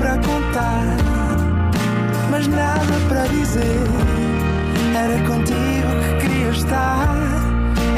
[0.00, 0.96] para contar,
[2.30, 3.60] mas nada para dizer.
[4.96, 7.06] Era contigo que queria estar,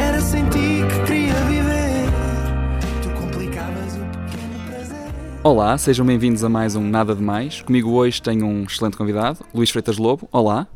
[0.01, 2.11] era sem ti que queria viver.
[3.05, 5.15] Tu complicavas o pequeno prazer.
[5.45, 7.63] Olá, sejam bem-vindos a mais um Nada de Mais.
[7.63, 10.29] Comigo hoje tenho um excelente convidado, Luís Freitas Lobo.
[10.33, 10.67] Olá.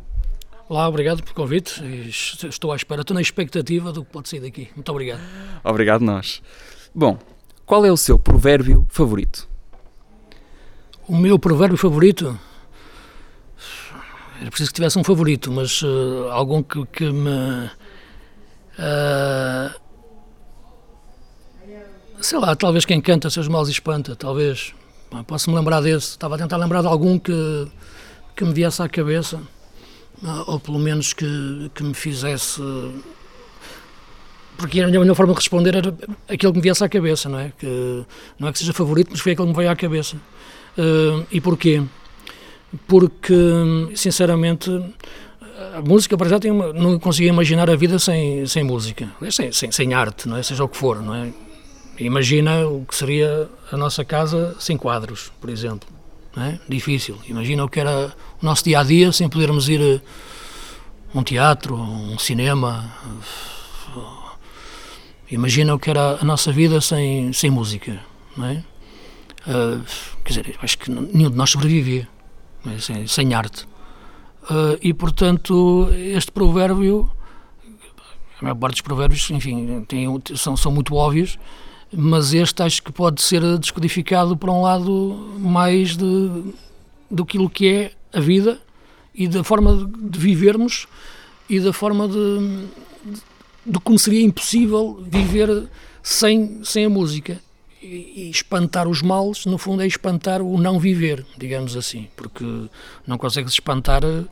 [0.69, 1.83] Olá, obrigado pelo convite.
[2.09, 4.69] Estou à espera, estou na expectativa do que pode sair daqui.
[4.77, 5.21] Muito obrigado.
[5.65, 6.41] Obrigado, nós.
[6.95, 7.19] Bom,
[7.65, 9.56] qual é o seu provérbio favorito?
[11.09, 12.39] O meu provérbio favorito.
[14.41, 17.71] Era preciso que tivesse um favorito, mas uh, algum que, que me.
[18.79, 19.73] Uh,
[22.21, 24.75] sei lá, talvez quem canta seus males espanta, talvez.
[25.29, 26.09] Posso-me lembrar desse.
[26.09, 27.69] Estava a tentar lembrar de algum que,
[28.35, 29.37] que me viesse à cabeça,
[30.23, 32.61] uh, ou pelo menos que, que me fizesse.
[34.59, 35.95] Porque a minha forma de responder era
[36.29, 37.53] aquele que me viesse à cabeça, não é?
[37.57, 38.05] Que,
[38.41, 40.17] não é que seja favorito, mas foi aquele que me veio à cabeça.
[40.79, 41.83] Uh, e porquê?
[42.87, 43.35] Porque,
[43.95, 44.71] sinceramente,
[45.75, 49.53] a música para já tem uma, não consigo imaginar a vida sem, sem música, sem,
[49.53, 50.43] sem, sem arte, não é?
[50.43, 51.01] seja o que for.
[51.03, 51.33] Não é?
[51.99, 55.89] Imagina o que seria a nossa casa sem quadros, por exemplo.
[56.37, 56.59] É?
[56.69, 57.17] Difícil.
[57.27, 58.13] Imagina o que era
[58.43, 60.03] o nosso dia a dia sem podermos ir
[61.15, 62.93] a um teatro, um cinema.
[65.31, 67.99] Imagina o que era a nossa vida sem, sem música.
[68.37, 68.63] Não é?
[69.47, 69.85] Uh,
[70.25, 72.09] quer dizer, acho que nenhum de nós sobrevivia
[72.81, 73.65] sem, sem, arte.
[74.51, 77.09] Uh, e, portanto, este provérbio,
[78.41, 81.39] a maior parte dos provérbios, enfim, tem, são, são muito óbvios,
[81.93, 86.53] mas este acho que pode ser descodificado para um lado mais de,
[87.09, 88.61] do que é a vida
[89.15, 90.89] e da forma de vivermos
[91.49, 92.67] e da forma de,
[93.05, 93.21] de,
[93.65, 95.69] de como seria impossível viver
[96.03, 97.41] sem, sem a música
[97.83, 102.45] e espantar os males, no fundo, é espantar o não viver, digamos assim, porque
[103.07, 104.25] não consegues espantar eh,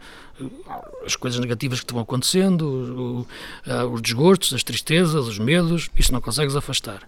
[1.05, 3.27] as coisas negativas que estão acontecendo,
[3.67, 7.03] eh, os desgostos, as tristezas, os medos, isso não consegues afastar.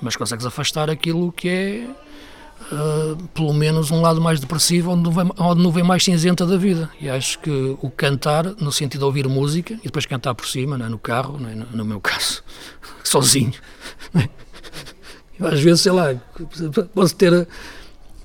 [0.00, 1.88] Mas consegues afastar aquilo que é,
[2.70, 6.90] uh, pelo menos, um lado mais depressivo, onde não, vem, onde mais cinzenta da vida.
[7.00, 10.76] E acho que o cantar, no sentido de ouvir música, e depois cantar por cima,
[10.76, 10.88] é?
[10.88, 11.54] no carro, é?
[11.54, 12.44] no, no meu caso,
[13.02, 13.54] sozinho.
[15.40, 15.46] É?
[15.46, 16.14] Às vezes, sei lá,
[16.94, 17.46] posso ter.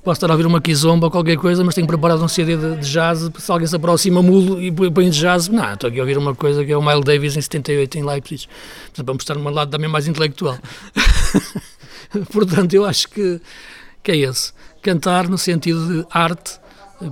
[0.03, 2.77] Posso estar a ouvir uma kizomba ou qualquer coisa, mas tenho preparado um CD de,
[2.77, 3.29] de jazz.
[3.37, 5.47] Se alguém se aproxima, mudo e põe de jazz.
[5.47, 8.03] Não, estou aqui a ouvir uma coisa que é o Miles Davis em 78 em
[8.03, 8.47] Leipzig.
[8.85, 10.57] Portanto, vamos estar num lado também mais intelectual.
[12.33, 13.39] Portanto, eu acho que,
[14.01, 14.53] que é esse.
[14.81, 16.59] Cantar no sentido de arte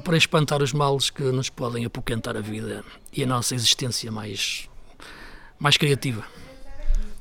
[0.03, 2.83] para espantar os males que nos podem apoquentar a vida
[3.15, 4.67] e a nossa existência mais,
[5.59, 6.23] mais criativa.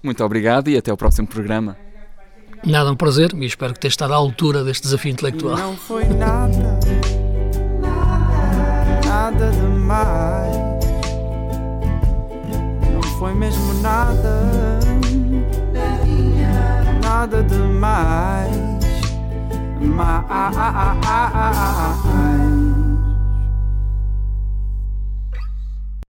[0.03, 1.77] Muito obrigado e até o próximo programa.
[2.65, 5.57] Nada, um prazer e espero que tenha estado à altura deste desafio intelectual.
[5.57, 6.79] Não foi nada,
[9.07, 10.57] nada demais.
[12.93, 14.79] Não foi mesmo nada,
[17.03, 18.69] nada demais.
[19.81, 20.39] Mais.